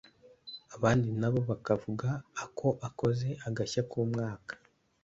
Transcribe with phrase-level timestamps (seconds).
[0.75, 2.09] Abandi nabo bakavuga
[2.43, 4.53] ako akoze agashya k'umwaka